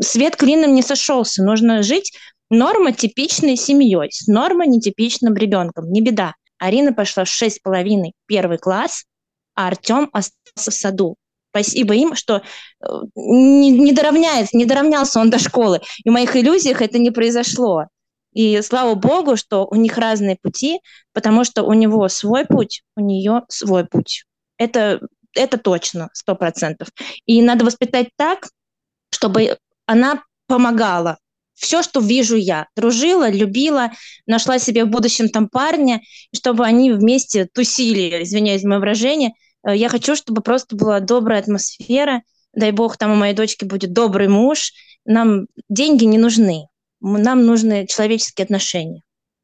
Свет 0.00 0.34
клином 0.34 0.74
не 0.74 0.82
сошелся, 0.82 1.44
нужно 1.44 1.84
жить 1.84 2.12
нормотипичной 2.50 3.56
семьей, 3.56 4.10
с 4.10 4.28
нормо-нетипичным 4.28 5.34
ребенком. 5.34 5.90
Не 5.90 6.00
беда. 6.00 6.34
Арина 6.58 6.92
пошла 6.92 7.24
в 7.24 7.28
шесть 7.28 7.62
половиной 7.62 8.12
первый 8.26 8.58
класс, 8.58 9.04
а 9.54 9.68
Артем 9.68 10.08
остался 10.12 10.70
в 10.70 10.74
саду. 10.74 11.16
Спасибо 11.50 11.94
им, 11.94 12.16
что 12.16 12.42
э, 12.80 12.86
не, 13.14 13.70
не, 13.70 13.92
доравняется, 13.92 14.56
не 14.56 14.64
доравнялся 14.64 15.20
он 15.20 15.30
до 15.30 15.38
школы. 15.38 15.80
И 16.04 16.10
в 16.10 16.12
моих 16.12 16.34
иллюзиях 16.34 16.82
это 16.82 16.98
не 16.98 17.12
произошло. 17.12 17.86
И 18.32 18.60
слава 18.62 18.94
богу, 18.94 19.36
что 19.36 19.64
у 19.64 19.76
них 19.76 19.96
разные 19.96 20.36
пути, 20.40 20.80
потому 21.12 21.44
что 21.44 21.62
у 21.62 21.72
него 21.72 22.08
свой 22.08 22.44
путь, 22.44 22.82
у 22.96 23.00
нее 23.00 23.42
свой 23.48 23.86
путь. 23.86 24.24
Это, 24.58 25.00
это 25.32 25.56
точно, 25.56 26.10
сто 26.12 26.34
процентов. 26.34 26.88
И 27.24 27.40
надо 27.40 27.64
воспитать 27.64 28.08
так, 28.16 28.48
чтобы 29.10 29.56
она 29.86 30.24
помогала. 30.48 31.18
Все, 31.54 31.82
что 31.82 32.00
вижу 32.00 32.36
я. 32.36 32.66
Дружила, 32.76 33.30
любила, 33.30 33.92
нашла 34.26 34.58
себе 34.58 34.84
в 34.84 34.88
будущем 34.88 35.28
там 35.28 35.48
парня, 35.48 36.00
чтобы 36.34 36.64
они 36.64 36.92
вместе 36.92 37.46
тусили, 37.52 38.22
извиняюсь 38.22 38.62
за 38.62 38.68
мое 38.68 38.78
выражение. 38.80 39.32
Э, 39.66 39.76
я 39.76 39.88
хочу, 39.88 40.16
чтобы 40.16 40.42
просто 40.42 40.76
была 40.76 41.00
добрая 41.00 41.40
атмосфера. 41.40 42.22
Дай 42.54 42.70
бог, 42.72 42.96
там 42.96 43.12
у 43.12 43.16
моей 43.16 43.34
дочки 43.34 43.64
будет 43.64 43.92
добрый 43.92 44.28
муж. 44.28 44.72
Нам 45.04 45.46
деньги 45.68 46.04
не 46.04 46.18
нужны 46.18 46.66
нам 47.04 47.44
нужны 47.44 47.86
человеческие 47.86 48.44
отношения. 48.44 49.02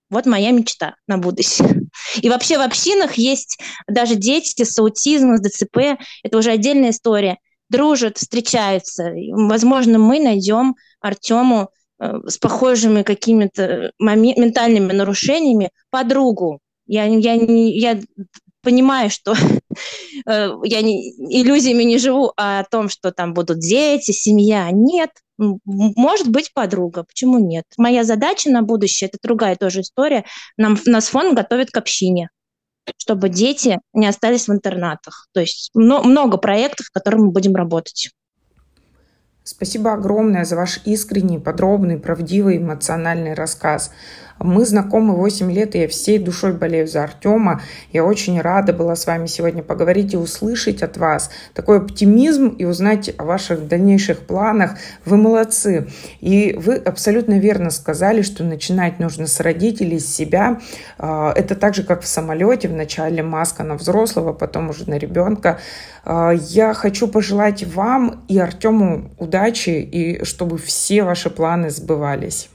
Вот 0.09 0.27
моя 0.27 0.51
мечта 0.51 0.97
на 1.07 1.19
будущее. 1.19 1.83
И 2.21 2.29
вообще 2.29 2.59
в 2.59 2.63
общинах 2.63 3.15
есть 3.15 3.59
даже 3.87 4.17
дети 4.17 4.65
с 4.65 4.77
аутизмом, 4.79 5.37
с 5.37 5.41
ДЦП. 5.41 6.01
Это 6.25 6.39
уже 6.39 6.51
отдельная 6.51 6.91
история. 6.91 7.39
Дружат, 7.69 8.19
встречаются. 8.19 9.13
Возможно, 9.33 9.99
мы 9.99 10.19
найдем 10.19 10.75
Артему 11.01 11.71
с 12.01 12.39
похожими 12.39 13.03
какими-то 13.03 13.93
ментальными 13.99 14.93
нарушениями 14.93 15.71
подругу. 15.91 16.61
Я, 16.87 17.05
я, 17.05 17.35
я 17.35 18.01
понимаю, 18.63 19.11
что 19.11 19.35
э, 20.27 20.51
я 20.65 20.83
не, 20.83 21.11
иллюзиями 21.43 21.85
не 21.85 21.99
живу 21.99 22.33
а 22.37 22.61
о 22.61 22.65
том, 22.65 22.89
что 22.89 23.13
там 23.13 23.35
будут 23.35 23.61
дети, 23.61 24.13
семья. 24.13 24.69
Нет, 24.71 25.11
может 25.37 26.29
быть 26.29 26.53
подруга, 26.53 27.05
почему 27.05 27.39
нет? 27.39 27.65
Моя 27.77 28.05
задача 28.05 28.51
на 28.51 28.63
будущее, 28.63 29.09
это 29.09 29.19
другая 29.23 29.57
тоже 29.57 29.81
история, 29.81 30.25
нам, 30.57 30.79
нас 30.85 31.09
фонд 31.09 31.35
готовит 31.35 31.71
к 31.71 31.77
общине, 31.77 32.29
чтобы 32.99 33.29
дети 33.29 33.79
не 33.95 34.07
остались 34.07 34.49
в 34.49 34.53
интернатах. 34.53 35.29
То 35.33 35.41
есть 35.41 35.71
много 35.75 36.37
проектов, 36.37 36.87
в 36.87 36.93
которых 36.93 37.21
мы 37.21 37.31
будем 37.31 37.55
работать. 37.55 38.11
Спасибо 39.43 39.95
огромное 39.95 40.45
за 40.45 40.57
ваш 40.57 40.83
искренний, 40.85 41.39
подробный, 41.39 41.99
правдивый, 41.99 42.59
эмоциональный 42.59 43.35
рассказ. 43.35 43.91
Мы 44.43 44.65
знакомы 44.65 45.17
8 45.17 45.53
лет, 45.53 45.75
и 45.75 45.81
я 45.81 45.89
всей 45.89 46.19
душой 46.19 46.55
болею 46.55 46.89
за 46.89 47.05
Артема. 47.05 47.61
Я 47.93 48.05
очень 48.05 48.41
рада 48.41 48.73
была 48.73 48.97
с 48.97 49.07
вами 49.07 49.27
сегодня 49.27 49.63
поговорить 49.63 50.15
и 50.15 50.17
услышать 50.17 50.83
от 50.83 50.97
вас 50.97 51.31
такой 51.53 51.77
оптимизм 51.77 52.49
и 52.49 52.65
узнать 52.65 53.13
о 53.19 53.25
ваших 53.25 53.69
дальнейших 53.69 54.21
планах. 54.21 54.79
Вы 55.05 55.19
молодцы. 55.19 55.89
И 56.21 56.55
вы 56.59 56.77
абсолютно 56.77 57.39
верно 57.39 57.69
сказали, 57.69 58.23
что 58.23 58.43
начинать 58.43 58.99
нужно 58.99 59.27
с 59.27 59.41
родителей, 59.41 60.01
с 60.01 60.07
себя. 60.07 60.61
А, 60.97 61.35
это 61.37 61.55
так 61.55 61.75
же, 61.75 61.83
как 61.83 62.01
в 62.01 62.07
самолете. 62.07 62.69
Вначале 62.69 63.23
маска 63.23 63.63
на 63.63 63.75
взрослого, 63.75 64.33
потом 64.33 64.71
уже 64.71 64.89
на 64.89 64.95
ребенка. 64.95 65.61
А, 66.03 66.31
я 66.31 66.73
хочу 66.73 67.09
пожелать 67.09 67.63
вам 67.67 68.25
и 68.27 68.39
Артему 68.39 69.11
удачи, 69.19 69.69
и 69.69 70.25
чтобы 70.25 70.57
все 70.57 71.03
ваши 71.03 71.29
планы 71.29 71.69
сбывались. 71.69 72.49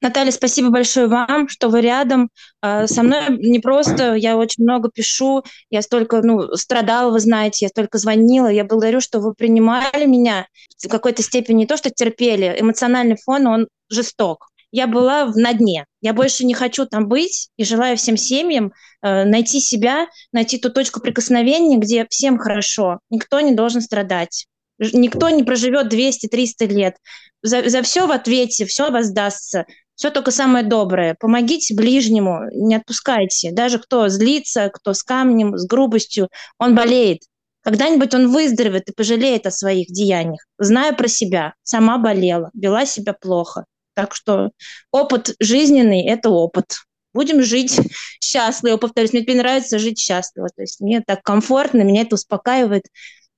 Наталья, 0.00 0.30
спасибо 0.30 0.70
большое 0.70 1.06
вам, 1.06 1.48
что 1.48 1.68
вы 1.68 1.80
рядом. 1.80 2.30
А, 2.60 2.86
со 2.86 3.02
мной 3.02 3.22
не 3.38 3.58
просто, 3.58 4.14
я 4.14 4.36
очень 4.36 4.64
много 4.64 4.90
пишу, 4.92 5.42
я 5.70 5.82
столько 5.82 6.22
ну, 6.22 6.54
страдала, 6.56 7.10
вы 7.10 7.20
знаете, 7.20 7.66
я 7.66 7.68
столько 7.68 7.98
звонила. 7.98 8.48
Я 8.48 8.64
благодарю, 8.64 9.00
что 9.00 9.20
вы 9.20 9.34
принимали 9.34 10.06
меня 10.06 10.46
в 10.82 10.88
какой-то 10.88 11.22
степени, 11.22 11.58
не 11.58 11.66
то 11.66 11.76
что 11.76 11.90
терпели, 11.90 12.56
эмоциональный 12.58 13.16
фон, 13.16 13.46
он 13.46 13.68
жесток. 13.88 14.48
Я 14.70 14.86
была 14.86 15.26
на 15.34 15.54
дне. 15.54 15.86
Я 16.02 16.12
больше 16.12 16.44
не 16.44 16.52
хочу 16.54 16.84
там 16.84 17.08
быть 17.08 17.48
и 17.56 17.64
желаю 17.64 17.96
всем 17.96 18.16
семьям 18.16 18.72
э, 19.02 19.24
найти 19.24 19.60
себя, 19.60 20.08
найти 20.32 20.58
ту 20.58 20.70
точку 20.70 21.00
прикосновения, 21.00 21.78
где 21.78 22.06
всем 22.10 22.38
хорошо. 22.38 23.00
Никто 23.08 23.40
не 23.40 23.54
должен 23.54 23.80
страдать. 23.80 24.46
Никто 24.78 25.28
не 25.30 25.42
проживет 25.42 25.92
200-300 25.92 26.66
лет. 26.66 26.96
За, 27.42 27.68
за 27.68 27.82
все 27.82 28.06
в 28.06 28.12
ответе, 28.12 28.64
все 28.64 28.90
воздастся. 28.90 29.66
Все 29.94 30.10
только 30.10 30.30
самое 30.30 30.64
доброе. 30.64 31.16
Помогите 31.18 31.74
ближнему, 31.74 32.42
не 32.52 32.76
отпускайте. 32.76 33.50
Даже 33.50 33.80
кто 33.80 34.08
злится, 34.08 34.70
кто 34.72 34.92
с 34.92 35.02
камнем, 35.02 35.58
с 35.58 35.66
грубостью, 35.66 36.28
он 36.58 36.76
болеет. 36.76 37.22
Когда-нибудь 37.62 38.14
он 38.14 38.30
выздоровеет 38.30 38.88
и 38.88 38.94
пожалеет 38.94 39.46
о 39.46 39.50
своих 39.50 39.88
деяниях. 39.88 40.46
Знаю 40.58 40.96
про 40.96 41.08
себя, 41.08 41.54
сама 41.64 41.98
болела, 41.98 42.50
вела 42.54 42.86
себя 42.86 43.12
плохо. 43.12 43.64
Так 43.94 44.14
что 44.14 44.52
опыт 44.92 45.34
жизненный– 45.40 46.06
это 46.06 46.30
опыт. 46.30 46.76
будем 47.12 47.42
жить 47.42 47.80
счастливо. 48.22 48.76
Повторюсь, 48.76 49.12
мне 49.12 49.24
нравится 49.34 49.80
жить 49.80 49.98
счастливо. 49.98 50.48
То 50.54 50.62
есть 50.62 50.80
мне 50.80 51.02
так 51.04 51.22
комфортно, 51.22 51.82
меня 51.82 52.02
это 52.02 52.14
успокаивает. 52.14 52.84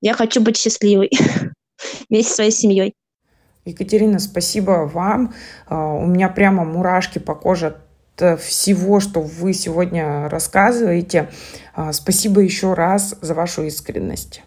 Я 0.00 0.14
хочу 0.14 0.40
быть 0.40 0.56
счастливой 0.56 1.10
вместе 2.08 2.28
со 2.30 2.36
своей 2.36 2.50
семьей. 2.50 2.94
Екатерина, 3.64 4.18
спасибо 4.18 4.90
вам. 4.92 5.34
А, 5.66 5.94
у 5.94 6.06
меня 6.06 6.28
прямо 6.28 6.64
мурашки 6.64 7.18
по 7.18 7.34
коже 7.34 7.66
от 8.16 8.40
всего, 8.40 9.00
что 9.00 9.20
вы 9.20 9.52
сегодня 9.52 10.28
рассказываете. 10.28 11.30
А, 11.74 11.92
спасибо 11.92 12.40
еще 12.40 12.74
раз 12.74 13.16
за 13.20 13.34
вашу 13.34 13.62
искренность. 13.64 14.42